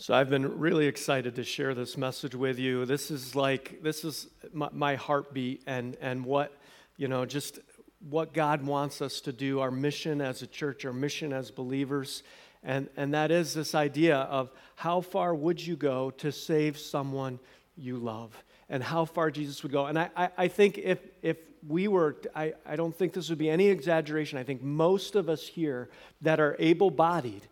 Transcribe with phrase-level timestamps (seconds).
[0.00, 2.86] So I've been really excited to share this message with you.
[2.86, 6.56] This is like this is my, my, heartbeat and and what
[6.96, 7.58] you know just
[8.08, 12.22] what God wants us to do, our mission as a church, our mission as believers,
[12.62, 17.40] and and that is this idea of how far would you go to save someone
[17.76, 19.86] you love, and how far Jesus would go.
[19.86, 23.38] And I I, I think if if we were, I, I don't think this would
[23.38, 24.38] be any exaggeration.
[24.38, 25.90] I think most of us here
[26.22, 27.48] that are able-bodied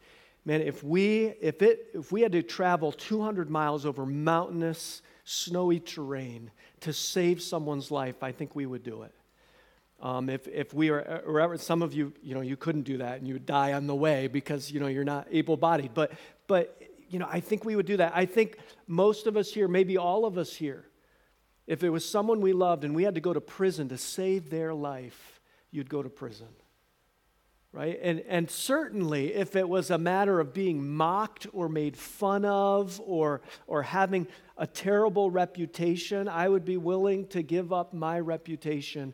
[0.47, 5.81] man, if we, if, it, if we had to travel 200 miles over mountainous, snowy
[5.81, 6.51] terrain
[6.81, 9.13] to save someone's life, I think we would do it.
[10.01, 13.19] Um, if, if we are, or some of you, you know, you couldn't do that
[13.19, 15.93] and you would die on the way because, you know, you're not able bodied.
[15.95, 16.13] But,
[16.47, 18.13] but, you know, I think we would do that.
[18.15, 20.85] I think most of us here, maybe all of us here,
[21.67, 24.51] if it was someone we loved and we had to go to prison to save
[24.51, 25.41] their life,
[25.73, 26.49] you'd go to prison
[27.77, 27.99] right?
[28.03, 32.99] And, and certainly, if it was a matter of being mocked or made fun of
[33.05, 39.13] or, or having a terrible reputation, I would be willing to give up my reputation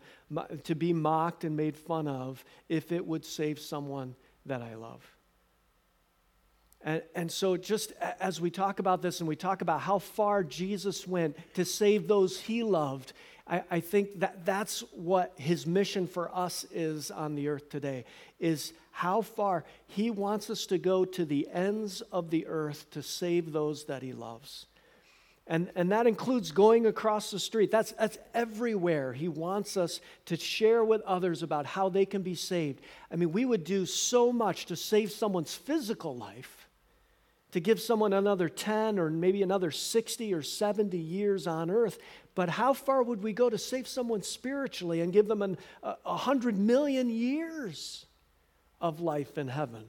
[0.62, 4.14] to be mocked and made fun of if it would save someone
[4.47, 5.05] that I love.
[6.84, 10.44] And, and so, just as we talk about this and we talk about how far
[10.44, 13.12] Jesus went to save those he loved,
[13.47, 18.05] I, I think that that's what his mission for us is on the earth today,
[18.39, 23.03] is how far he wants us to go to the ends of the earth to
[23.03, 24.67] save those that he loves.
[25.47, 27.71] And, and that includes going across the street.
[27.71, 29.12] That's, that's everywhere.
[29.12, 32.81] He wants us to share with others about how they can be saved.
[33.11, 36.69] I mean, we would do so much to save someone's physical life,
[37.51, 41.99] to give someone another 10 or maybe another 60 or 70 years on earth.
[42.34, 45.42] But how far would we go to save someone spiritually and give them
[45.83, 48.06] a, a hundred million years
[48.80, 49.84] of life in heaven?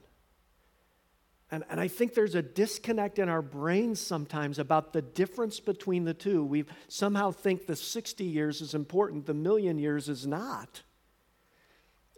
[1.51, 6.03] And, and I think there's a disconnect in our brains sometimes about the difference between
[6.03, 6.43] the two.
[6.43, 10.81] We somehow think the 60 years is important, the million years is not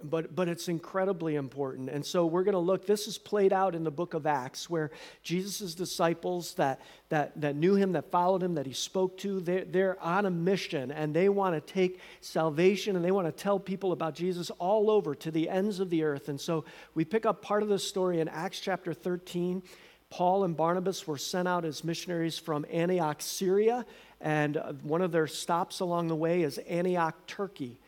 [0.04, 1.90] but, but it's incredibly important.
[1.90, 4.70] And so we're going to look, this is played out in the book of Acts,
[4.70, 4.92] where
[5.24, 9.66] Jesus' disciples that, that, that knew him, that followed him, that he spoke to, they're,
[9.66, 13.60] they're on a mission and they want to take salvation and they want to tell
[13.60, 16.30] people about Jesus all over to the ends of the earth.
[16.30, 19.64] And so we pick up part of the story in Acts chapter 13.
[20.10, 23.86] Paul and Barnabas were sent out as missionaries from Antioch, Syria,
[24.22, 27.80] and uh, one of their stops along the way is Antioch, Turkey.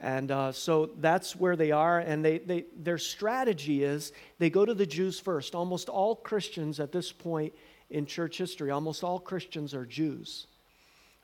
[0.00, 1.98] And uh, so that's where they are.
[1.98, 5.54] And they, they, their strategy is they go to the Jews first.
[5.54, 7.52] Almost all Christians at this point
[7.90, 10.46] in church history, almost all Christians are Jews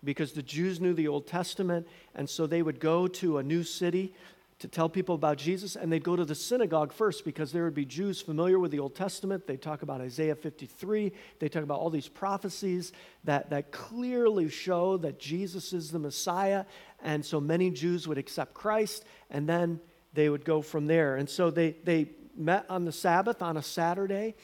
[0.04, 1.86] because the Jews knew the Old Testament.
[2.14, 4.14] And so they would go to a new city
[4.58, 7.74] to tell people about Jesus, and they'd go to the synagogue first because there would
[7.74, 9.46] be Jews familiar with the Old Testament.
[9.46, 12.92] They'd talk about Isaiah 53, they talk about all these prophecies
[13.24, 16.64] that, that clearly show that Jesus is the Messiah.
[17.02, 19.78] And so many Jews would accept Christ, and then
[20.14, 21.16] they would go from there.
[21.16, 24.34] And so they, they met on the Sabbath on a Saturday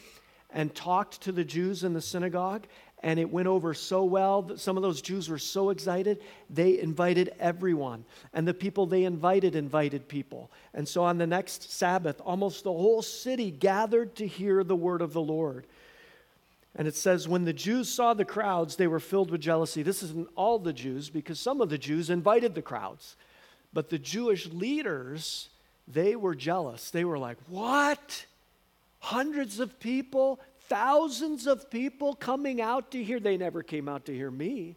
[0.51, 2.67] and talked to the Jews in the synagogue,
[3.03, 6.79] and it went over so well that some of those Jews were so excited, they
[6.79, 8.05] invited everyone.
[8.33, 10.51] And the people they invited invited people.
[10.73, 15.03] And so on the next Sabbath, almost the whole city gathered to hear the word
[15.03, 15.67] of the Lord.
[16.77, 19.83] And it says, when the Jews saw the crowds, they were filled with jealousy.
[19.83, 23.17] This isn't all the Jews, because some of the Jews invited the crowds.
[23.75, 25.49] But the Jewish leaders,
[25.87, 26.91] they were jealous.
[26.91, 28.27] They were like, what?
[29.01, 30.41] Hundreds of people?
[30.73, 33.21] Thousands of people coming out to hear.
[33.21, 34.77] They never came out to hear me.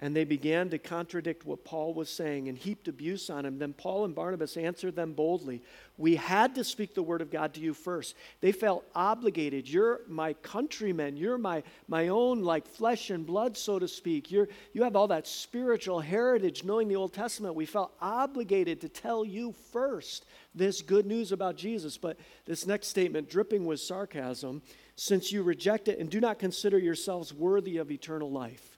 [0.00, 3.58] And they began to contradict what Paul was saying and heaped abuse on him.
[3.60, 5.62] Then Paul and Barnabas answered them boldly.
[5.96, 8.16] We had to speak the word of God to you first.
[8.40, 9.68] They felt obligated.
[9.68, 11.16] You're my countrymen.
[11.16, 14.32] You're my, my own, like flesh and blood, so to speak.
[14.32, 17.54] You're, you have all that spiritual heritage, knowing the Old Testament.
[17.54, 20.26] We felt obligated to tell you first
[20.56, 21.96] this good news about Jesus.
[21.98, 24.60] But this next statement, dripping with sarcasm,
[24.96, 28.73] since you reject it and do not consider yourselves worthy of eternal life.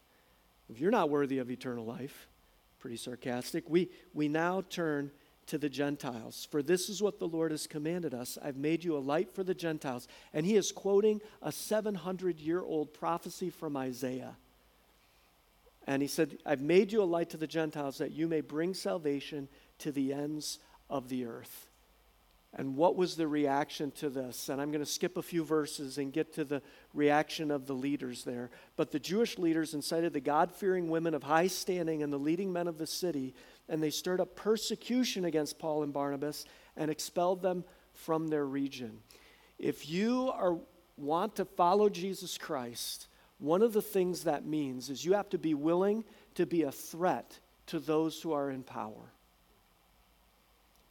[0.69, 2.29] If you're not worthy of eternal life,
[2.79, 5.11] pretty sarcastic, we, we now turn
[5.47, 6.47] to the Gentiles.
[6.51, 9.45] For this is what the Lord has commanded us I've made you a light for
[9.45, 10.09] the Gentiles.
[10.33, 14.37] And he is quoting a 700 year old prophecy from Isaiah.
[15.87, 18.75] And he said, I've made you a light to the Gentiles that you may bring
[18.75, 19.49] salvation
[19.79, 20.59] to the ends
[20.91, 21.69] of the earth.
[22.59, 24.49] And what was the reaction to this?
[24.49, 26.63] And I'm going to skip a few verses and get to the
[26.95, 28.51] reaction of the leaders there.
[28.77, 32.51] But the Jewish leaders incited the God fearing women of high standing and the leading
[32.51, 33.35] men of the city,
[33.69, 36.47] and they stirred up persecution against Paul and Barnabas
[36.79, 37.63] and expelled them
[37.93, 39.01] from their region.
[39.59, 40.57] If you are
[40.97, 45.39] want to follow Jesus Christ, one of the things that means is you have to
[45.39, 46.05] be willing
[46.37, 49.13] to be a threat to those who are in power.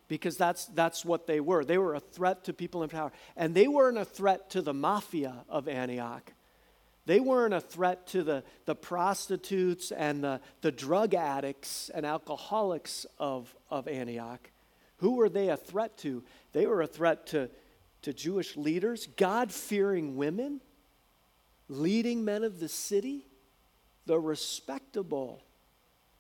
[0.08, 1.66] Because that's, that's what they were.
[1.66, 3.12] They were a threat to people in power.
[3.36, 6.32] And they weren't a threat to the mafia of Antioch.
[7.06, 13.06] They weren't a threat to the, the prostitutes and the, the drug addicts and alcoholics
[13.20, 14.50] of, of Antioch.
[14.98, 16.24] Who were they a threat to?
[16.52, 17.50] They were a threat to,
[18.04, 20.62] to Jewish leaders, God fearing women,
[21.68, 23.28] leading men of the city,
[24.06, 25.44] the respectable,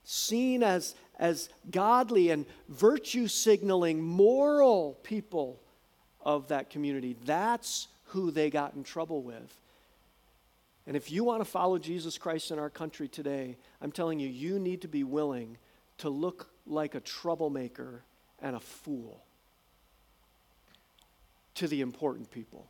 [0.03, 5.59] seen as, as godly and virtue signaling, moral people
[6.21, 7.15] of that community.
[7.25, 9.59] That's who they got in trouble with.
[10.87, 14.27] And if you want to follow Jesus Christ in our country today, I'm telling you,
[14.27, 15.57] you need to be willing
[15.99, 18.03] to look like a troublemaker
[18.41, 19.23] and a fool
[21.55, 22.67] to the important people.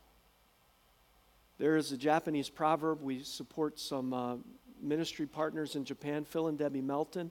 [1.58, 3.02] There is a Japanese proverb.
[3.02, 4.36] We support some uh,
[4.80, 7.30] ministry partners in Japan, Phil and Debbie Melton.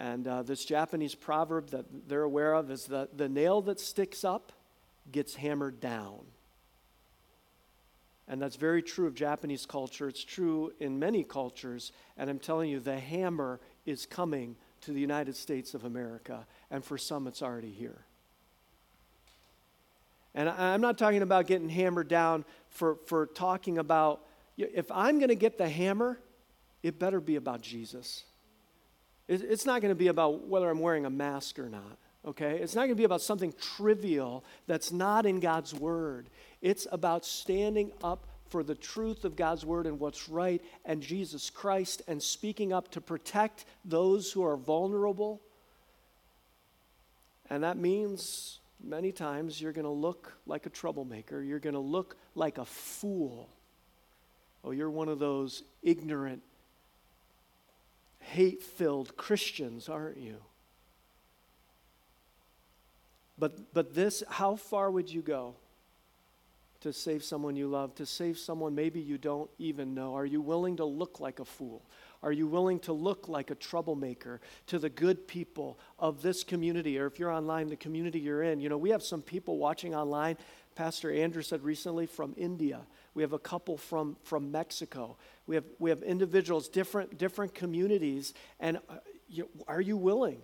[0.00, 4.24] And uh, this Japanese proverb that they're aware of is that the nail that sticks
[4.24, 4.52] up
[5.10, 6.20] gets hammered down.
[8.28, 10.08] And that's very true of Japanese culture.
[10.08, 11.92] It's true in many cultures.
[12.16, 16.46] And I'm telling you, the hammer is coming to the United States of America.
[16.70, 18.04] And for some, it's already here.
[20.34, 24.22] And I'm not talking about getting hammered down for, for talking about,
[24.56, 26.18] if I'm going to get the hammer,
[26.82, 28.24] it better be about Jesus.
[29.32, 31.96] It's not going to be about whether I'm wearing a mask or not,
[32.26, 32.58] okay?
[32.58, 36.28] It's not going to be about something trivial that's not in God's Word.
[36.60, 41.48] It's about standing up for the truth of God's Word and what's right and Jesus
[41.48, 45.40] Christ and speaking up to protect those who are vulnerable.
[47.48, 51.80] And that means many times you're going to look like a troublemaker, you're going to
[51.80, 53.48] look like a fool.
[54.64, 56.42] Oh, you're one of those ignorant
[58.22, 60.36] hate filled Christians, aren't you?
[63.38, 65.54] But, but this, how far would you go
[66.80, 70.14] to save someone you love, to save someone maybe you don't even know?
[70.14, 71.82] Are you willing to look like a fool?
[72.22, 76.98] Are you willing to look like a troublemaker to the good people of this community?
[76.98, 78.60] Or if you're online, the community you're in.
[78.60, 80.36] You know, we have some people watching online.
[80.74, 82.80] Pastor Andrew said recently from India.
[83.14, 85.16] We have a couple from, from Mexico.
[85.46, 88.34] We have, we have individuals, different, different communities.
[88.58, 88.96] And uh,
[89.68, 90.40] are you willing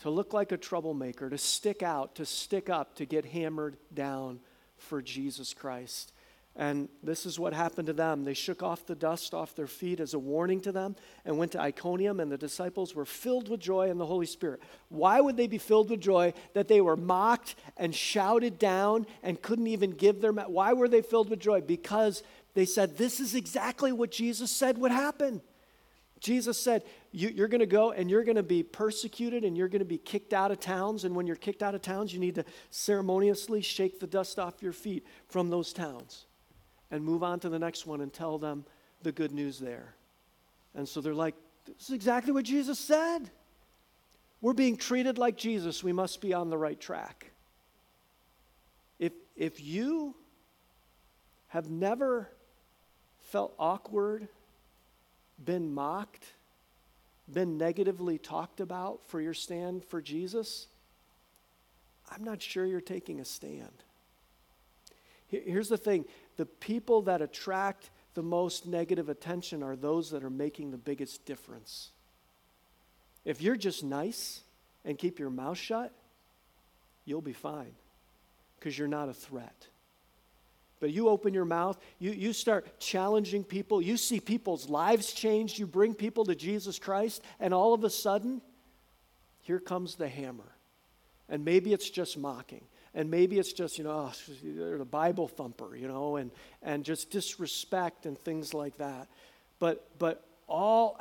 [0.00, 4.40] to look like a troublemaker, to stick out, to stick up, to get hammered down
[4.76, 6.12] for Jesus Christ?
[6.54, 8.24] And this is what happened to them.
[8.24, 11.52] They shook off the dust off their feet as a warning to them and went
[11.52, 14.60] to Iconium, and the disciples were filled with joy in the Holy Spirit.
[14.90, 19.40] Why would they be filled with joy that they were mocked and shouted down and
[19.40, 20.32] couldn't even give their.
[20.32, 21.62] Why were they filled with joy?
[21.62, 22.22] Because
[22.52, 25.40] they said, This is exactly what Jesus said would happen.
[26.20, 29.66] Jesus said, you, are going to go and you're going to be persecuted and you're
[29.66, 31.02] going to be kicked out of towns.
[31.02, 34.62] And when you're kicked out of towns, you need to ceremoniously shake the dust off
[34.62, 36.26] your feet from those towns
[36.92, 38.64] and move on to the next one and tell them
[39.02, 39.96] the good news there.
[40.76, 41.34] And so they're like,
[41.66, 43.30] This is exactly what Jesus said.
[44.40, 45.82] We're being treated like Jesus.
[45.82, 47.32] We must be on the right track.
[48.98, 50.14] If, if you
[51.48, 52.28] have never
[53.20, 54.28] felt awkward,
[55.42, 56.24] been mocked,
[57.32, 60.66] been negatively talked about for your stand for Jesus,
[62.10, 63.84] I'm not sure you're taking a stand.
[65.28, 66.04] Here's the thing
[66.36, 71.24] the people that attract the most negative attention are those that are making the biggest
[71.24, 71.90] difference.
[73.24, 74.42] If you're just nice
[74.84, 75.92] and keep your mouth shut,
[77.04, 77.74] you'll be fine
[78.58, 79.66] because you're not a threat.
[80.80, 85.58] But you open your mouth, you, you start challenging people, you see people's lives change,
[85.58, 88.42] you bring people to Jesus Christ, and all of a sudden,
[89.42, 90.56] here comes the hammer.
[91.28, 92.64] And maybe it's just mocking.
[92.94, 96.30] And maybe it's just, you know, oh, they're the Bible thumper, you know, and,
[96.62, 99.08] and just disrespect and things like that.
[99.58, 101.00] But, but all,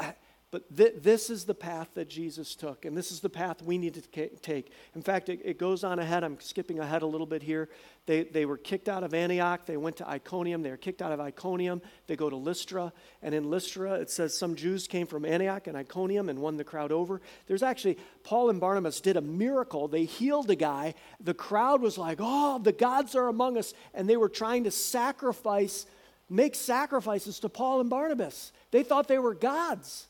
[0.51, 3.77] but th- this is the path that Jesus took, and this is the path we
[3.77, 4.74] need to take.
[4.93, 6.25] In fact, it, it, goes on ahead.
[6.25, 7.70] I'm skipping ahead a little bit here.
[8.05, 9.65] They, they were kicked out of Antioch.
[9.65, 10.62] They went to Iconium.
[10.62, 11.81] They were kicked out of Iconium.
[12.08, 12.91] They go to Lystra.
[13.22, 16.65] And in Lystra, it says some Jews came from Antioch and Iconium and won the
[16.65, 17.22] crowd over.
[17.48, 19.88] There's actually, Paul and Barnabas did a miracle.
[19.88, 20.96] They healed a guy.
[21.22, 23.74] The crowd was like, oh, the gods are among us.
[23.93, 25.86] And they were trying to sacrifice,
[26.29, 28.51] make sacrifices to Paul and Barnabas.
[28.72, 30.08] They thought they were gods.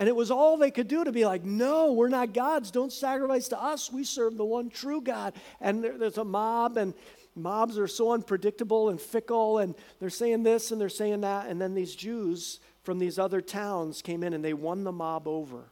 [0.00, 2.72] And it was all they could do to be like, no, we're not gods.
[2.72, 3.92] Don't sacrifice to us.
[3.92, 5.34] We serve the one true God.
[5.60, 6.94] And there, there's a mob, and,
[7.34, 11.46] mobs are so unpredictable and fickle, and they're saying this and they're saying that.
[11.46, 15.28] And then these Jews from these other towns came in and they won the mob
[15.28, 15.70] over.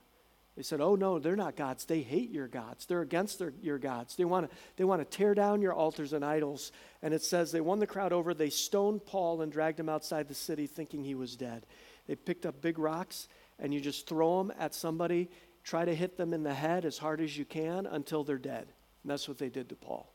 [0.56, 1.85] They said, Oh, no, they're not gods.
[1.85, 2.87] They hate your gods.
[2.87, 4.16] They're against their, your gods.
[4.16, 6.73] They want to they wanna tear down your altars and idols.
[7.00, 8.35] And it says they won the crowd over.
[8.35, 11.64] They stoned Paul and dragged him outside the city thinking he was dead.
[12.08, 13.28] They picked up big rocks
[13.59, 15.31] and you just throw them at somebody,
[15.65, 18.67] try to hit them in the head as hard as you can until they're dead.
[19.03, 20.12] And that's what they did to Paul.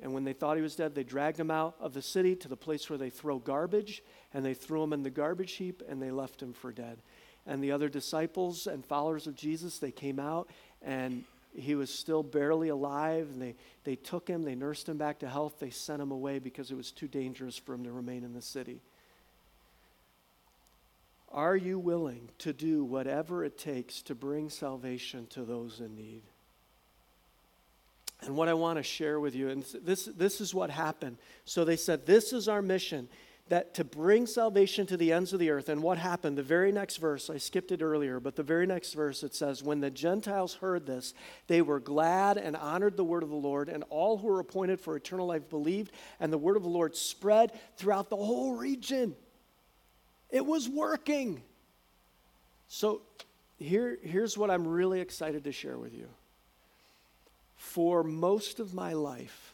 [0.00, 2.48] And when they thought he was dead, they dragged him out of the city to
[2.48, 4.02] the place where they throw garbage,
[4.34, 6.98] and they threw him in the garbage heap, and they left him for dead
[7.46, 10.48] and the other disciples and followers of Jesus, they came out
[10.80, 15.18] and he was still barely alive and they, they took him, they nursed him back
[15.20, 18.24] to health, they sent him away because it was too dangerous for him to remain
[18.24, 18.80] in the city.
[21.32, 26.22] Are you willing to do whatever it takes to bring salvation to those in need?
[28.20, 31.16] And what I want to share with you, and this, this is what happened.
[31.44, 33.08] So they said, This is our mission
[33.48, 35.68] that to bring salvation to the ends of the earth.
[35.68, 36.38] And what happened?
[36.38, 39.62] The very next verse, I skipped it earlier, but the very next verse it says,
[39.62, 41.14] When the Gentiles heard this,
[41.48, 44.80] they were glad and honored the word of the Lord, and all who were appointed
[44.80, 49.16] for eternal life believed, and the word of the Lord spread throughout the whole region.
[50.32, 51.42] It was working.
[52.66, 53.02] So
[53.58, 56.08] here, here's what I'm really excited to share with you.
[57.56, 59.52] For most of my life,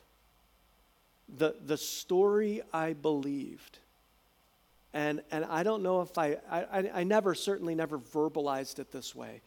[1.37, 3.78] the, the story I believed.
[4.94, 9.14] And, and I don't know if I, I, I never, certainly never verbalized it this
[9.14, 9.42] way.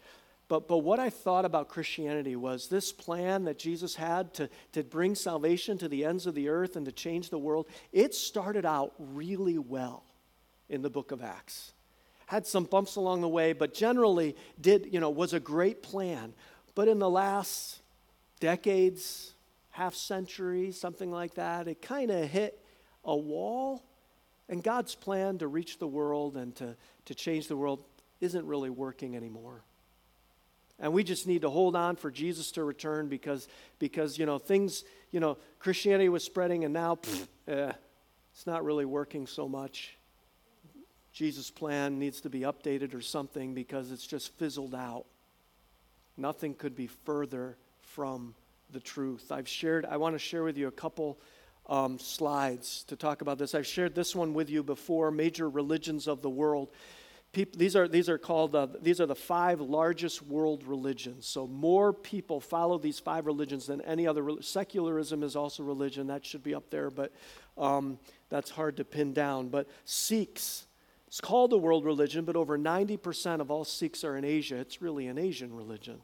[0.48, 4.84] But, but what I thought about Christianity was this plan that Jesus had to, to
[4.84, 8.66] bring salvation to the ends of the earth and to change the world, it started
[8.66, 10.04] out really well
[10.72, 11.74] in the book of Acts.
[12.26, 16.34] Had some bumps along the way, but generally did, you know, was a great plan.
[16.74, 17.82] But in the last
[18.40, 19.34] decades,
[19.72, 21.68] half century, something like that.
[21.68, 22.60] It kind of hit
[23.04, 23.84] a wall.
[24.50, 26.76] And God's plan to reach the world and to,
[27.06, 27.84] to change the world
[28.20, 29.62] isn't really working anymore.
[30.80, 33.48] And we just need to hold on for Jesus to return because,
[33.78, 36.98] because you know, things, you know, Christianity was spreading and now
[37.48, 37.72] eh,
[38.34, 39.96] it's not really working so much.
[41.12, 45.06] Jesus' plan needs to be updated or something because it's just fizzled out.
[46.18, 48.36] Nothing could be further from
[48.72, 49.32] the truth.
[49.32, 51.20] I've shared, I want to share with you a couple
[51.68, 53.54] um, slides to talk about this.
[53.54, 56.70] I've shared this one with you before major religions of the world.
[57.34, 61.26] People, these, are, these are called, uh, these are the five largest world religions.
[61.28, 64.42] So more people follow these five religions than any other.
[64.42, 66.08] Secularism is also religion.
[66.08, 67.14] That should be up there, but
[67.58, 68.00] um,
[68.30, 69.48] that's hard to pin down.
[69.48, 70.66] But Sikhs,
[71.12, 74.56] it's called a world religion, but over 90% of all Sikhs are in Asia.
[74.56, 76.00] It's really an Asian religion.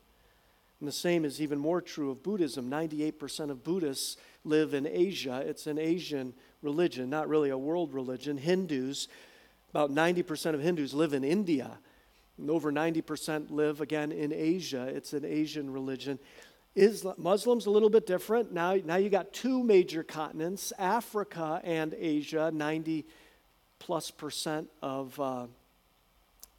[0.81, 2.69] And the same is even more true of Buddhism.
[2.69, 5.41] 98% of Buddhists live in Asia.
[5.45, 8.35] It's an Asian religion, not really a world religion.
[8.35, 9.07] Hindus,
[9.69, 11.79] about 90% of Hindus live in India.
[12.37, 14.91] And over 90% live again in Asia.
[14.93, 16.19] It's an Asian religion.
[16.75, 18.51] Islam, Muslims a little bit different.
[18.51, 22.51] Now, now you got two major continents, Africa and Asia.
[22.53, 23.05] 90
[23.79, 25.47] plus percent of, uh,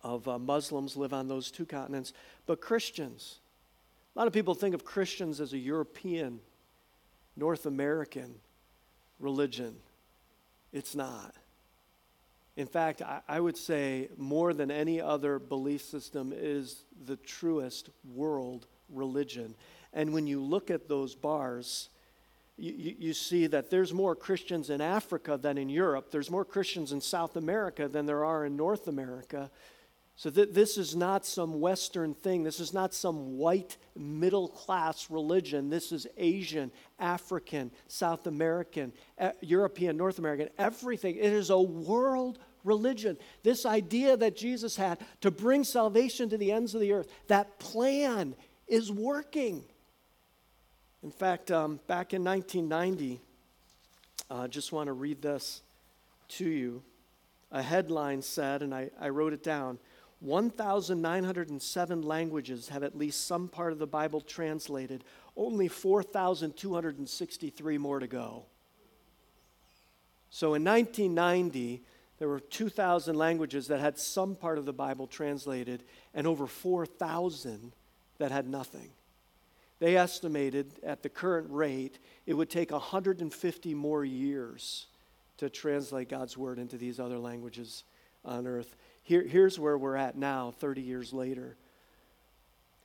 [0.02, 2.12] of uh, Muslims live on those two continents.
[2.46, 3.40] But Christians,
[4.14, 6.40] a lot of people think of Christians as a European,
[7.36, 8.34] North American
[9.20, 9.76] religion.
[10.72, 11.34] It's not.
[12.56, 17.90] In fact, I, I, would say more than any other belief system is the truest
[18.14, 19.54] world religion.
[19.92, 21.88] And when you look at those bars,
[22.58, 26.10] you, you, see that there's more Christians in Africa than in Europe.
[26.10, 29.50] There's more Christians in South America than there are in North America.
[30.16, 32.42] So th- this is not some Western thing.
[32.42, 35.70] This is not some white middle class religion.
[35.70, 41.14] This is Asian, African, South American, uh, European, North American, everything.
[41.14, 43.16] It is a world religion.
[43.44, 47.60] This idea that Jesus had to bring salvation to the ends of the earth, that
[47.60, 48.34] plan
[48.66, 49.64] is working.
[51.02, 53.20] In fact, um, back in 1990,
[54.30, 55.62] I uh, just want to read this
[56.28, 56.82] to you.
[57.52, 59.78] A headline said, and I, I wrote it down
[60.20, 65.04] 1,907 languages have at least some part of the Bible translated,
[65.36, 68.44] only 4,263 more to go.
[70.30, 71.84] So in 1990,
[72.18, 77.72] there were 2,000 languages that had some part of the Bible translated, and over 4,000
[78.18, 78.90] that had nothing.
[79.80, 84.86] They estimated at the current rate it would take 150 more years
[85.38, 87.84] to translate God's word into these other languages
[88.24, 88.76] on earth.
[89.02, 91.56] Here, here's where we're at now, 30 years later.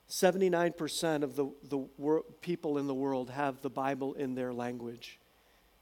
[0.09, 5.19] 79% of the, the wor- people in the world have the Bible in their language.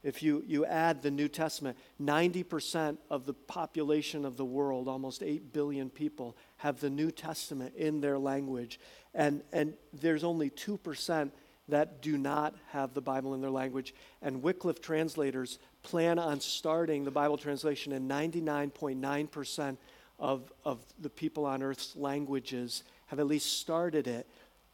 [0.04, 5.22] If you, you add the New Testament, 90% of the population of the world, almost
[5.22, 8.80] 8 billion people, have the New Testament in their language.
[9.14, 11.32] And, and there's only 2%
[11.68, 13.94] that do not have the Bible in their language.
[14.22, 19.78] And Wycliffe translators plan on starting the Bible translation in 99.9%
[20.20, 24.28] of, of the people on earth's languages, have at least started it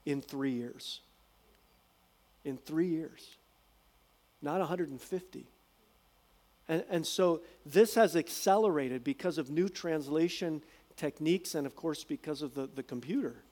[0.05, 1.01] in three years.
[2.43, 3.37] In three years
[4.41, 5.45] not 150.
[6.69, 10.61] And, and so this has accelerated because of new translation
[10.95, 13.43] techniques and, of course, because of the, the computer.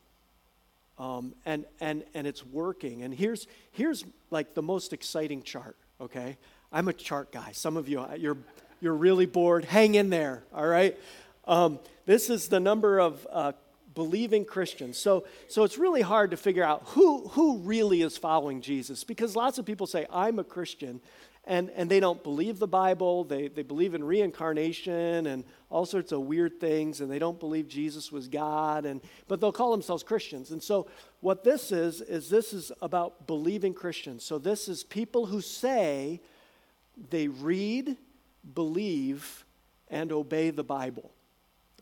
[0.98, 3.04] Um, and, and, and it's working.
[3.04, 6.38] And here's, here's like the most exciting chart, okay?
[6.72, 7.52] I'm a chart guy.
[7.52, 8.38] Some of you, you're,
[8.80, 9.66] you're really bored.
[9.66, 10.98] Hang in there, all right?
[11.46, 13.52] Um, this is the number of uh,
[13.94, 14.98] believing Christians.
[14.98, 19.36] So, so it's really hard to figure out who, who really is following Jesus because
[19.36, 21.02] lots of people say, I'm a Christian,
[21.46, 23.24] and, and they don't believe the Bible.
[23.24, 27.68] They, they believe in reincarnation and all sorts of weird things, and they don't believe
[27.68, 30.52] Jesus was God, and, but they'll call themselves Christians.
[30.52, 30.88] And so,
[31.22, 34.24] what this is, is this is about believing Christians.
[34.24, 36.22] So, this is people who say
[37.10, 37.98] they read,
[38.54, 39.46] believe,
[39.90, 41.12] and obey the Bible.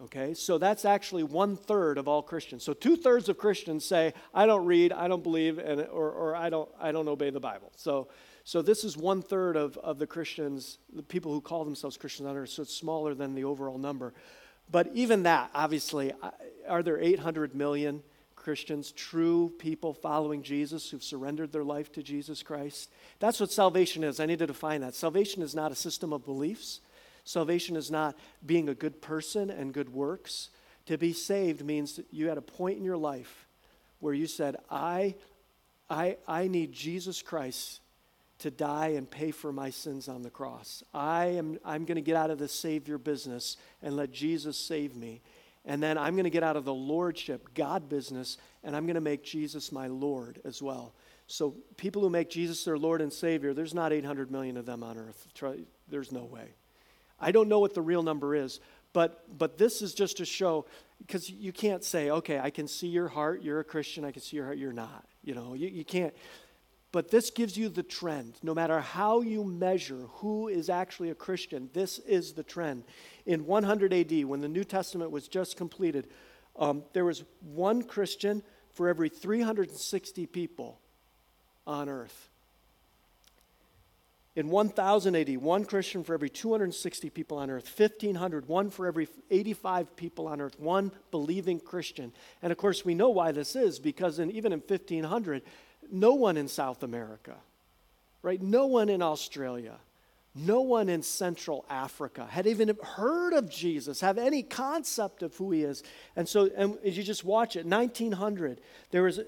[0.02, 2.64] Okay, so that's actually one third of all Christians.
[2.64, 6.36] So two thirds of Christians say, "I don't read, I don't believe, and or, or
[6.36, 8.08] I don't I don't obey the Bible." So,
[8.46, 12.28] so this is one third of, of the Christians, the people who call themselves Christians
[12.28, 12.50] on earth.
[12.50, 14.14] So it's smaller than the overall number.
[14.70, 16.12] But even that, obviously,
[16.68, 18.04] are there 800 million
[18.36, 22.92] Christians, true people following Jesus who've surrendered their life to Jesus Christ?
[23.20, 24.20] That's what salvation is.
[24.20, 24.96] I need to define that.
[24.96, 26.82] Salvation is not a system of beliefs.
[27.24, 30.50] Salvation is not being a good person and good works.
[30.88, 33.48] To be saved means you had a point in your life
[34.00, 35.16] where you said, I,
[35.90, 37.80] I, I need Jesus Christ
[38.44, 40.84] to die and pay for my sins on the cross.
[40.94, 44.98] I am I'm going to get out of the savior business and let Jesus save
[44.98, 45.22] me.
[45.64, 48.96] And then I'm going to get out of the lordship, God business, and I'm going
[48.96, 50.94] to make Jesus my Lord as well.
[51.28, 54.84] So people who make Jesus their Lord and Savior, there's not 800 million of them
[54.84, 55.26] on earth.
[55.88, 56.50] There's no way.
[57.22, 58.60] I don't know what the real number is,
[58.92, 60.66] but, but this is just to show,
[60.98, 64.22] because you can't say, okay, I can see your heart, you're a Christian, I can
[64.22, 65.06] see your heart, you're not.
[65.24, 66.14] You know, you, you can't.
[66.94, 68.36] But this gives you the trend.
[68.44, 72.84] No matter how you measure who is actually a Christian, this is the trend.
[73.26, 76.08] In 100 AD, when the New Testament was just completed,
[76.56, 80.80] um, there was one Christian for every 360 people
[81.66, 82.30] on earth.
[84.36, 87.72] In 1000 AD, one Christian for every 260 people on earth.
[87.76, 90.60] 1500, one for every 85 people on earth.
[90.60, 92.12] One believing Christian.
[92.44, 95.42] And of course, we know why this is because in, even in 1500,
[95.92, 97.36] no one in South America,
[98.22, 98.42] right?
[98.42, 99.76] No one in Australia,
[100.36, 105.52] no one in Central Africa had even heard of Jesus, have any concept of who
[105.52, 105.84] he is.
[106.16, 108.60] And so, and as you just watch it, 1900,
[108.92, 109.20] there was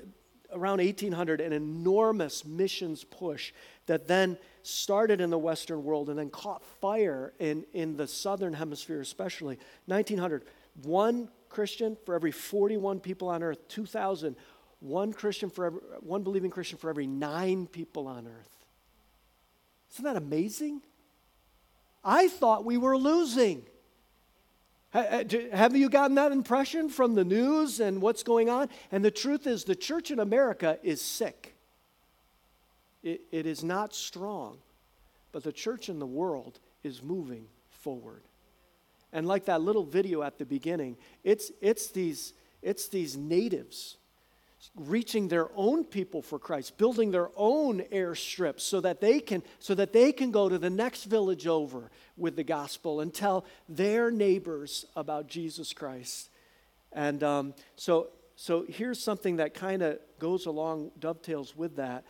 [0.52, 3.54] around 1800 an enormous missions push
[3.86, 8.54] that then started in the Western world and then caught fire in, in the Southern
[8.54, 9.60] Hemisphere, especially.
[9.86, 10.44] 1900,
[10.84, 13.68] one Christian for every 41 people on earth.
[13.68, 14.36] 2000,
[14.86, 18.50] one Christian for every, one believing Christian for every nine people on earth.
[19.94, 20.82] Isn't that amazing?
[22.04, 23.64] I thought we were losing.
[24.92, 28.70] Have you gotten that impression from the news and what's going on?
[28.92, 31.56] And the truth is, the church in America is sick
[33.06, 34.58] it, it is not strong,
[35.32, 38.24] but the church in the world is moving forward.
[39.14, 43.98] And like that little video at the beginning, it's, it's, these, it's these natives
[44.76, 49.76] reaching their own people for Christ, building their own airstrips so that they can so
[49.76, 54.12] that they can go to the next village over with the gospel and tell their
[54.12, 56.30] neighbors about Jesus Christ.
[56.92, 62.06] And um, so so here's something that kind of goes along dovetails with that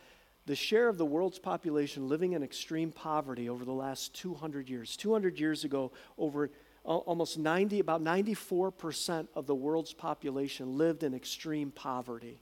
[0.46, 4.96] the share of the world's population living in extreme poverty over the last 200 years.
[4.96, 6.50] 200 years ago, over
[6.84, 12.40] almost 90, about 94% of the world's population lived in extreme poverty.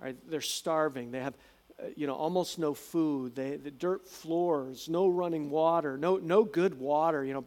[0.00, 0.16] Right?
[0.28, 1.10] They're starving.
[1.10, 1.34] They have,
[1.78, 3.34] uh, you know, almost no food.
[3.34, 7.24] They, the dirt floors, no running water, no, no good water.
[7.24, 7.44] You know,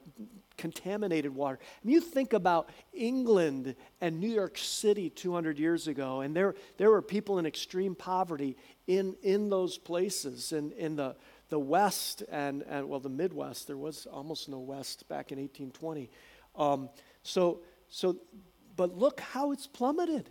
[0.58, 1.60] contaminated water.
[1.84, 7.02] You think about England and New York City 200 years ago, and there, there were
[7.02, 8.56] people in extreme poverty
[8.88, 10.52] in, in those places.
[10.52, 11.16] In, in the,
[11.50, 16.10] the West and, and, well, the Midwest, there was almost no West back in 1820.
[16.56, 16.90] Um,
[17.24, 18.18] so, so,
[18.76, 20.30] but look how it's plummeted.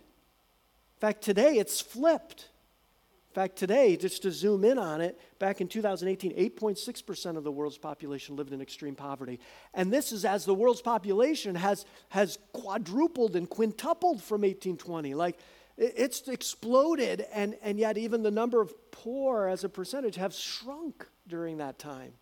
[1.03, 2.47] In fact, today it's flipped.
[3.31, 7.51] In fact, today, just to zoom in on it, back in 2018, 8.6% of the
[7.51, 9.41] world's population lived in extreme poverty.
[9.73, 15.13] And this is as the world's population has, has quadrupled and quintupled from 1820.
[15.13, 15.39] Like,
[15.77, 21.05] it's exploded, and, and yet even the number of poor as a percentage have shrunk
[21.27, 22.13] during that time.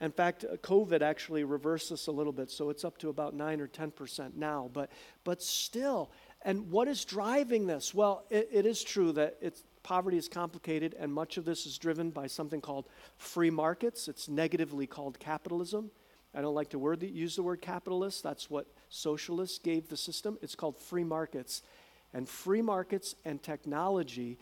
[0.00, 3.34] In fact, uh, COVID actually reversed this a little bit, so it's up to about
[3.34, 4.70] 9 or 10% now.
[4.72, 4.90] But,
[5.22, 6.10] but still,
[6.44, 7.94] and what is driving this?
[7.94, 9.38] Well, it, it is true that
[9.82, 14.08] poverty is complicated, and much of this is driven by something called free markets.
[14.08, 15.90] It's negatively called capitalism.
[16.34, 18.22] I don't like to word, use the word capitalist.
[18.22, 20.36] That's what socialists gave the system.
[20.42, 21.62] It's called free markets.
[22.12, 24.38] And free markets and technology,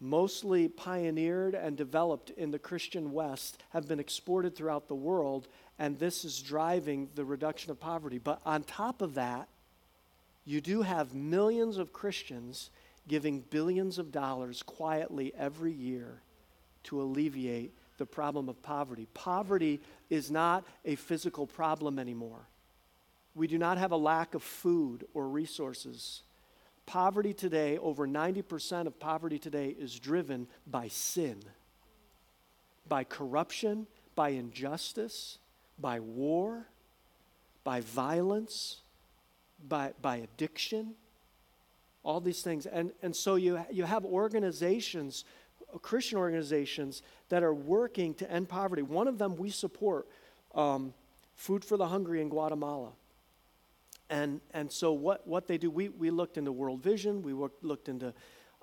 [0.00, 5.98] mostly pioneered and developed in the Christian West, have been exported throughout the world, and
[5.98, 8.18] this is driving the reduction of poverty.
[8.18, 9.48] But on top of that,
[10.44, 12.70] you do have millions of Christians
[13.08, 16.20] giving billions of dollars quietly every year
[16.84, 19.06] to alleviate the problem of poverty.
[19.14, 19.80] Poverty
[20.10, 22.48] is not a physical problem anymore.
[23.34, 26.22] We do not have a lack of food or resources.
[26.86, 31.42] Poverty today, over 90% of poverty today, is driven by sin,
[32.88, 35.38] by corruption, by injustice,
[35.78, 36.66] by war,
[37.64, 38.82] by violence,
[39.68, 40.94] by, by addiction,
[42.02, 42.66] all these things.
[42.66, 45.24] And, and so you, you have organizations,
[45.82, 48.82] Christian organizations, that are working to end poverty.
[48.82, 50.06] One of them we support,
[50.54, 50.94] um,
[51.36, 52.92] Food for the Hungry in Guatemala.
[54.08, 57.64] And, and so what, what they do, we, we looked into World Vision, we worked,
[57.64, 58.14] looked into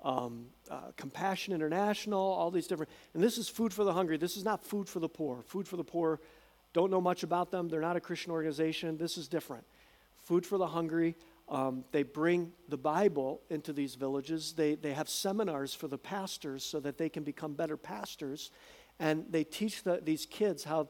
[0.02, 4.16] um, uh, Compassion International, all these different, and this is Food for the Hungry.
[4.16, 5.42] This is not Food for the Poor.
[5.42, 6.20] Food for the Poor,
[6.72, 7.68] don't know much about them.
[7.68, 8.96] They're not a Christian organization.
[8.96, 9.64] This is different.
[10.22, 11.16] Food for the Hungry,
[11.48, 14.52] um, they bring the Bible into these villages.
[14.52, 18.50] They, they have seminars for the pastors so that they can become better pastors.
[18.98, 20.88] And they teach the, these kids how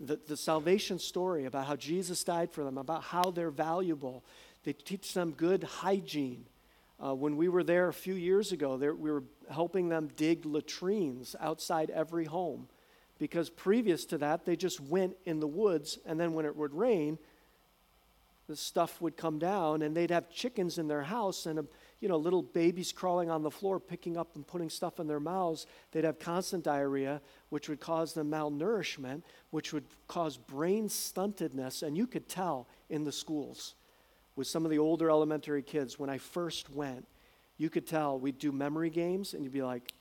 [0.00, 4.24] the, the salvation story about how Jesus died for them, about how they're valuable.
[4.64, 6.46] They teach them good hygiene.
[7.02, 10.46] Uh, when we were there a few years ago, there, we were helping them dig
[10.46, 12.68] latrines outside every home
[13.18, 16.74] because previous to that, they just went in the woods, and then when it would
[16.74, 17.18] rain,
[18.50, 21.68] the stuff would come down, and they'd have chickens in their house, and
[22.00, 25.20] you know, little babies crawling on the floor, picking up and putting stuff in their
[25.20, 25.66] mouths.
[25.92, 31.84] They'd have constant diarrhea, which would cause them malnourishment, which would cause brain stuntedness.
[31.84, 33.76] And you could tell in the schools
[34.34, 37.06] with some of the older elementary kids, when I first went,
[37.56, 39.92] you could tell we'd do memory games, and you'd be like,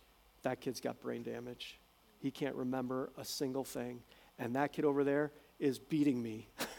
[0.41, 1.79] that kid's got brain damage.
[2.17, 4.01] He can't remember a single thing.
[4.39, 6.49] And that kid over there is beating me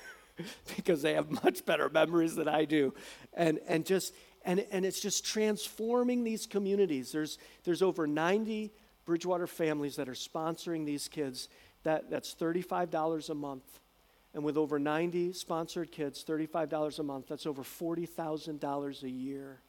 [0.77, 2.95] because they have much better memories than I do.
[3.35, 7.13] And, and just, and, and it's just transforming these communities.
[7.13, 8.73] There's, there's over 90
[9.05, 11.49] Bridgewater families that are sponsoring these kids.
[11.83, 13.65] That, that's $35 a month.
[14.33, 19.61] And with over 90 sponsored kids, $35 a month, that's over $40,000 a year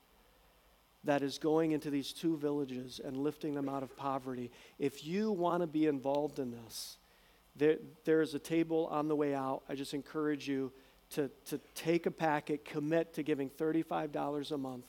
[1.04, 4.52] that is going into these two villages and lifting them out of poverty.
[4.78, 6.98] If you want to be involved in this,
[7.56, 9.64] there, there is a table on the way out.
[9.70, 10.72] I just encourage you
[11.12, 14.86] to, to take a packet, commit to giving $35 a month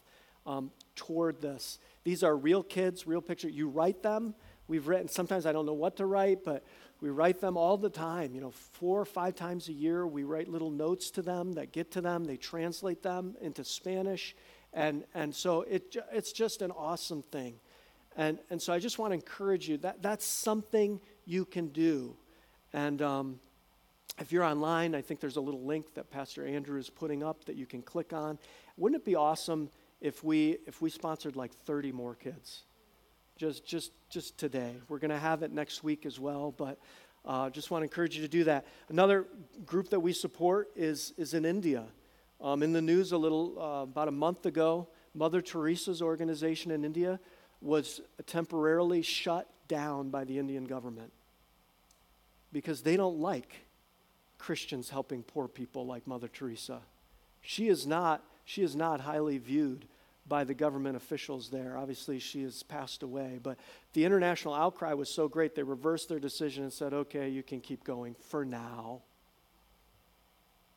[0.47, 1.79] um, toward this.
[2.05, 3.53] These are real kids, real pictures.
[3.53, 4.35] You write them.
[4.69, 6.65] We've written, sometimes I don't know what to write, but
[7.01, 8.35] we write them all the time.
[8.35, 11.73] You know, four or five times a year, we write little notes to them that
[11.73, 12.25] get to them.
[12.25, 14.37] They translate them into Spanish.
[14.73, 17.57] And, and so it, it's just an awesome thing.
[18.17, 22.17] And, and so I just want to encourage you that that's something you can do.
[22.73, 23.41] And, um,
[24.19, 27.45] if you're online, I think there's a little link that Pastor Andrew is putting up
[27.47, 28.39] that you can click on.
[28.77, 32.65] Wouldn't it be awesome if we if we sponsored like 30 more kids?
[33.37, 34.75] Just just just today.
[34.89, 36.79] We're going to have it next week as well, but
[37.25, 38.67] uh, just want to encourage you to do that.
[38.89, 39.27] Another
[39.65, 41.85] group that we support is is in India.
[42.41, 46.85] Um, in the news a little uh, about a month ago, Mother Teresa's organization in
[46.85, 47.19] India
[47.61, 51.13] was temporarily shut down by the Indian government
[52.53, 53.65] because they don't like
[54.39, 56.81] Christians helping poor people like Mother Teresa.
[57.41, 59.87] She is not, she is not highly viewed
[60.29, 61.77] by the government officials there.
[61.77, 63.39] Obviously, she has passed away.
[63.43, 63.59] But
[63.93, 67.61] the international outcry was so great, they reversed their decision and said, okay, you can
[67.61, 69.03] keep going for now.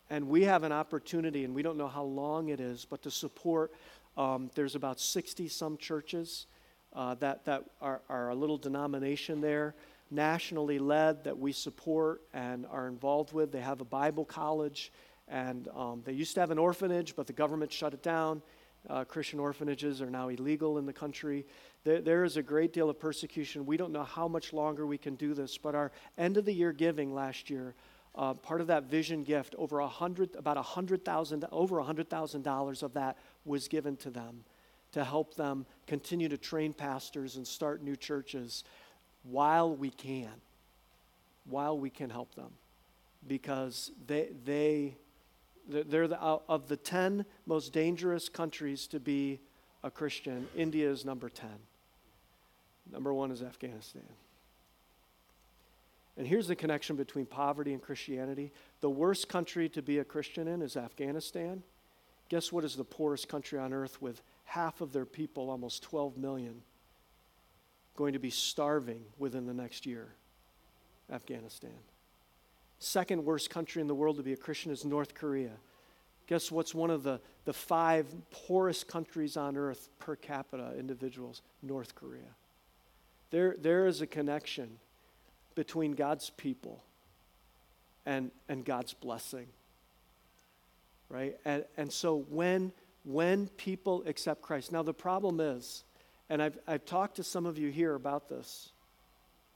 [0.09, 3.11] And we have an opportunity, and we don't know how long it is, but to
[3.11, 3.71] support.
[4.17, 6.45] Um, there's about 60 some churches
[6.93, 9.75] uh, that, that are, are a little denomination there
[10.11, 13.51] nationally led that we support and are involved with.
[13.51, 14.91] They have a Bible college,
[15.27, 18.41] and um, they used to have an orphanage, but the government shut it down.
[18.87, 21.45] Uh, Christian orphanages are now illegal in the country.
[21.83, 23.65] There, there is a great deal of persecution.
[23.65, 26.53] We don't know how much longer we can do this, but our end of the
[26.53, 27.73] year giving last year,
[28.13, 31.83] uh, part of that vision gift, over a hundred, about a hundred thousand, over a
[31.83, 34.43] hundred thousand dollars of that was given to them
[34.91, 38.63] to help them continue to train pastors and start new churches
[39.29, 40.31] while we can,
[41.49, 42.51] while we can help them,
[43.27, 44.95] because they they
[45.67, 49.39] they're the, of the 10 most dangerous countries to be
[49.83, 51.49] a Christian, India is number 10.
[52.91, 54.03] Number one is Afghanistan.
[56.17, 58.51] And here's the connection between poverty and Christianity.
[58.79, 61.63] The worst country to be a Christian in is Afghanistan.
[62.29, 66.17] Guess what is the poorest country on earth with half of their people, almost 12
[66.17, 66.61] million,
[67.95, 70.09] going to be starving within the next year?
[71.11, 71.71] Afghanistan.
[72.79, 75.51] Second worst country in the world to be a Christian is North Korea.
[76.27, 81.41] Guess what's one of the, the five poorest countries on earth per capita individuals?
[81.61, 82.35] North Korea.
[83.29, 84.77] There, there is a connection
[85.53, 86.83] between God's people
[88.05, 89.47] and, and God's blessing.
[91.09, 91.37] Right?
[91.45, 92.71] And, and so when,
[93.03, 95.83] when people accept Christ, now the problem is,
[96.29, 98.71] and I've, I've talked to some of you here about this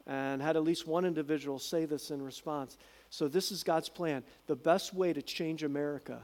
[0.06, 2.78] and had at least one individual say this in response.
[3.10, 4.24] So, this is God's plan.
[4.48, 6.20] The best way to change America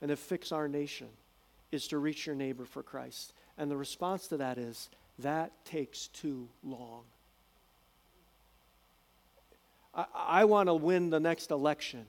[0.00, 1.08] and to fix our nation
[1.72, 3.32] is to reach your neighbor for Christ.
[3.58, 7.02] And the response to that is that takes too long.
[9.94, 12.06] I, I want to win the next election,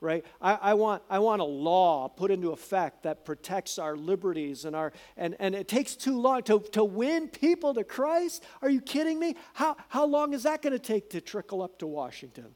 [0.00, 0.24] right?
[0.40, 4.76] I, I, want, I want a law put into effect that protects our liberties and
[4.76, 8.44] our, and, and it takes too long to, to win people to Christ.
[8.62, 9.34] Are you kidding me?
[9.54, 12.54] How, how long is that going to take to trickle up to Washington?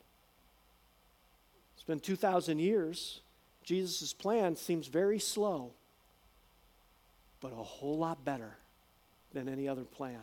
[1.74, 3.20] It's been 2,000 years.
[3.64, 5.72] Jesus' plan seems very slow,
[7.40, 8.56] but a whole lot better
[9.32, 10.20] than any other plan.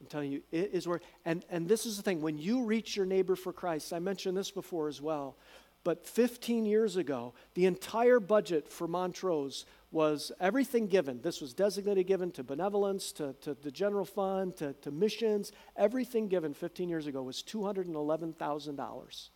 [0.00, 2.96] I'm telling you, it is where, and, and this is the thing, when you reach
[2.96, 5.36] your neighbor for Christ, I mentioned this before as well,
[5.84, 11.20] but 15 years ago, the entire budget for Montrose was everything given.
[11.20, 15.52] This was designated given to benevolence, to, to the general fund, to, to missions.
[15.76, 19.28] Everything given 15 years ago was $211,000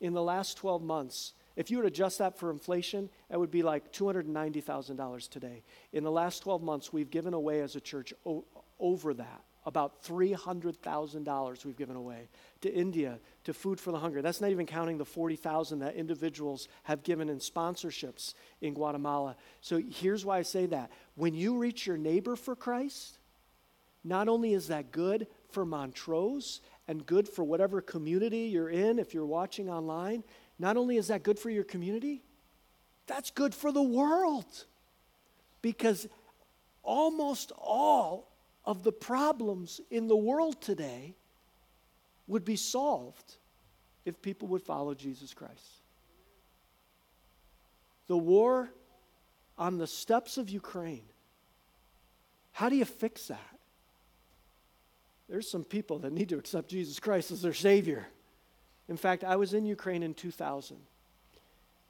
[0.00, 3.62] in the last 12 months, if you would adjust that for inflation, it would be
[3.62, 5.62] like $290,000 today.
[5.92, 8.44] In the last 12 months, we've given away as a church o-
[8.78, 9.42] over that.
[9.66, 12.28] About $300,000 we've given away
[12.60, 14.22] to India, to Food for the Hungry.
[14.22, 19.34] That's not even counting the 40,000 that individuals have given in sponsorships in Guatemala.
[19.60, 20.92] So here's why I say that.
[21.16, 23.18] When you reach your neighbor for Christ,
[24.04, 29.14] not only is that good for Montrose and good for whatever community you're in, if
[29.14, 30.22] you're watching online,
[30.60, 32.22] not only is that good for your community,
[33.08, 34.64] that's good for the world.
[35.60, 36.06] Because
[36.84, 38.30] almost all
[38.66, 41.14] of the problems in the world today
[42.26, 43.36] would be solved
[44.04, 45.80] if people would follow Jesus Christ.
[48.08, 48.70] The war
[49.56, 51.04] on the steppes of Ukraine,
[52.52, 53.58] how do you fix that?
[55.28, 58.06] There's some people that need to accept Jesus Christ as their Savior.
[58.88, 60.76] In fact, I was in Ukraine in 2000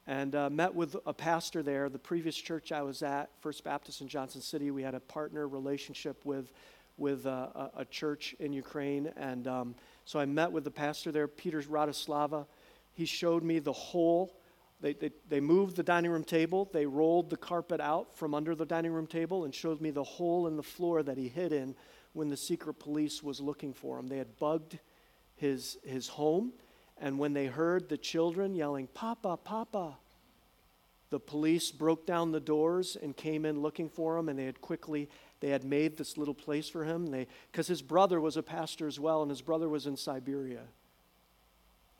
[0.07, 1.89] and uh, met with a pastor there.
[1.89, 5.47] The previous church I was at, First Baptist in Johnson City, we had a partner
[5.49, 6.49] relationship with,
[6.97, 9.11] with uh, a, a, church in Ukraine.
[9.17, 12.45] And um, so I met with the pastor there, Peter Radoslava.
[12.93, 14.39] He showed me the whole.
[14.79, 18.55] They, they, they moved the dining room table, they rolled the carpet out from under
[18.55, 21.51] the dining room table, and showed me the hole in the floor that he hid
[21.51, 21.75] in
[22.13, 24.07] when the secret police was looking for him.
[24.07, 24.79] They had bugged
[25.35, 26.53] his, his home,
[26.99, 29.97] and when they heard the children yelling, Papa, Papa,
[31.09, 34.61] the police broke down the doors and came in looking for him, and they had
[34.61, 37.07] quickly they had made this little place for him.
[37.07, 40.63] They because his brother was a pastor as well, and his brother was in Siberia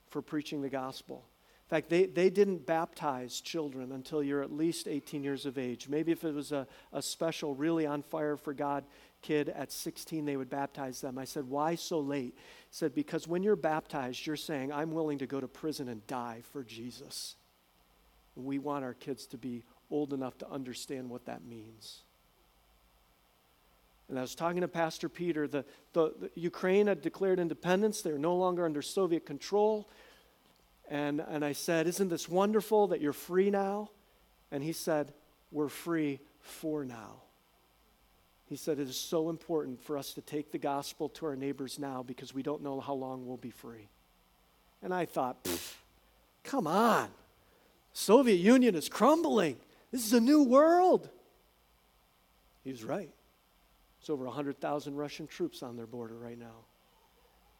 [0.09, 1.25] for preaching the gospel.
[1.67, 5.89] In fact, they, they didn't baptize children until you're at least 18 years of age.
[5.89, 8.85] Maybe if it was a, a special, really on fire for God
[9.27, 11.17] kid at 16, they would baptize them.
[11.17, 12.33] I said, Why so late?
[12.35, 16.05] He said, Because when you're baptized, you're saying, I'm willing to go to prison and
[16.07, 17.35] die for Jesus.
[18.35, 22.03] And we want our kids to be old enough to understand what that means.
[24.07, 25.47] And I was talking to Pastor Peter.
[25.47, 29.89] The, the, the Ukraine had declared independence, they're no longer under Soviet control.
[30.89, 33.89] And, and I said, Isn't this wonderful that you're free now?
[34.51, 35.13] And he said,
[35.51, 37.23] We're free for now.
[38.49, 41.77] He said, It is so important for us to take the gospel to our neighbors
[41.77, 43.87] now because we don't know how long we'll be free.
[44.81, 45.37] And I thought,
[46.43, 47.09] come on.
[47.93, 49.57] Soviet Union is crumbling.
[49.91, 51.09] This is a new world.
[52.63, 53.09] He was right.
[53.99, 56.65] There's over 100,000 Russian troops on their border right now.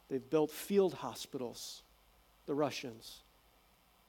[0.08, 1.82] They've built field hospitals,
[2.46, 3.18] the Russians.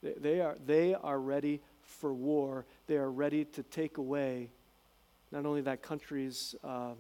[0.02, 2.66] They, they, are, they are ready for war.
[2.88, 4.50] They are ready to take away
[5.32, 6.94] not only that country's uh,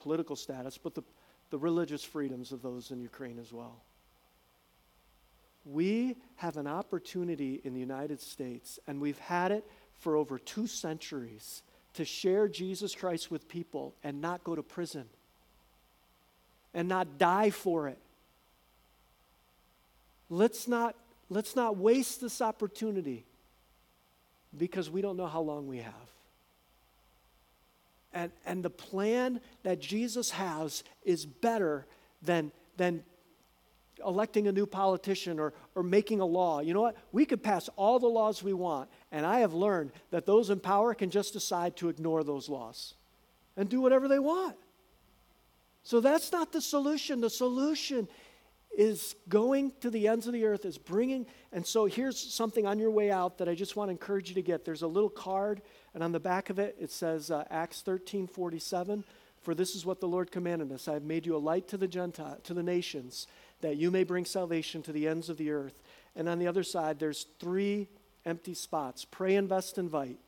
[0.00, 1.02] political status, but the,
[1.50, 3.82] the religious freedoms of those in Ukraine as well.
[5.64, 9.64] We have an opportunity in the United States, and we've had it
[9.98, 11.62] for over two centuries,
[11.94, 15.06] to share Jesus Christ with people and not go to prison
[16.74, 17.98] and not die for it.
[20.28, 20.94] Let's not,
[21.30, 23.24] let's not waste this opportunity
[24.56, 25.94] because we don't know how long we have.
[28.16, 31.86] And, and the plan that Jesus has is better
[32.22, 33.04] than, than
[34.02, 36.60] electing a new politician or, or making a law.
[36.60, 36.96] You know what?
[37.12, 40.60] We could pass all the laws we want, and I have learned that those in
[40.60, 42.94] power can just decide to ignore those laws
[43.54, 44.56] and do whatever they want.
[45.82, 47.20] So that's not the solution.
[47.20, 48.08] The solution
[48.76, 51.26] is going to the ends of the earth, is bringing.
[51.50, 54.34] And so here's something on your way out that I just want to encourage you
[54.34, 54.64] to get.
[54.64, 55.62] There's a little card,
[55.94, 59.02] and on the back of it, it says uh, Acts 13 47.
[59.42, 61.76] For this is what the Lord commanded us I have made you a light to
[61.76, 63.26] the Gentile, to the nations,
[63.62, 65.82] that you may bring salvation to the ends of the earth.
[66.14, 67.88] And on the other side, there's three
[68.26, 69.04] empty spots.
[69.04, 70.18] Pray, invest, invite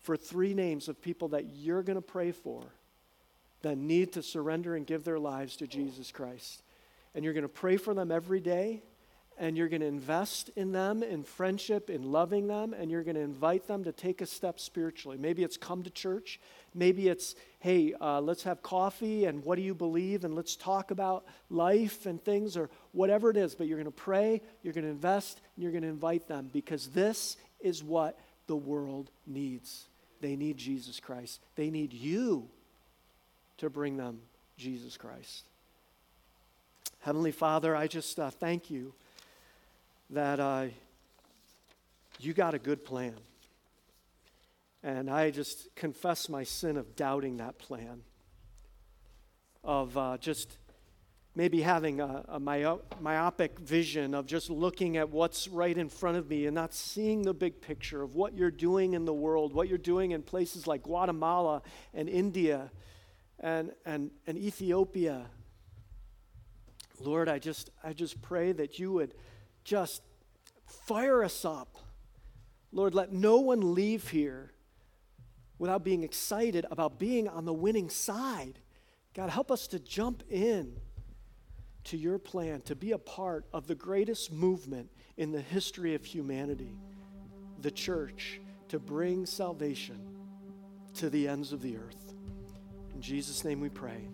[0.00, 2.62] for three names of people that you're going to pray for
[3.62, 6.62] that need to surrender and give their lives to Jesus Christ
[7.14, 8.82] and you're going to pray for them every day,
[9.38, 13.14] and you're going to invest in them in friendship, in loving them, and you're going
[13.14, 15.16] to invite them to take a step spiritually.
[15.18, 16.38] Maybe it's come to church.
[16.74, 20.90] Maybe it's, hey, uh, let's have coffee, and what do you believe, and let's talk
[20.90, 23.54] about life and things, or whatever it is.
[23.54, 26.50] But you're going to pray, you're going to invest, and you're going to invite them
[26.52, 29.88] because this is what the world needs.
[30.20, 31.40] They need Jesus Christ.
[31.56, 32.48] They need you
[33.56, 34.20] to bring them
[34.58, 35.44] Jesus Christ.
[37.02, 38.92] Heavenly Father, I just uh, thank you
[40.10, 40.66] that uh,
[42.18, 43.14] you got a good plan.
[44.82, 48.02] And I just confess my sin of doubting that plan,
[49.64, 50.58] of uh, just
[51.34, 56.28] maybe having a, a myopic vision of just looking at what's right in front of
[56.28, 59.68] me and not seeing the big picture of what you're doing in the world, what
[59.68, 61.62] you're doing in places like Guatemala
[61.94, 62.70] and India
[63.38, 65.24] and, and, and Ethiopia
[67.00, 69.14] Lord, I just, I just pray that you would
[69.64, 70.02] just
[70.66, 71.76] fire us up.
[72.72, 74.52] Lord, let no one leave here
[75.58, 78.58] without being excited about being on the winning side.
[79.14, 80.76] God, help us to jump in
[81.84, 86.04] to your plan, to be a part of the greatest movement in the history of
[86.04, 86.76] humanity,
[87.60, 89.98] the church, to bring salvation
[90.94, 92.14] to the ends of the earth.
[92.94, 94.08] In Jesus' name we pray.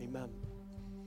[0.00, 0.41] Amen.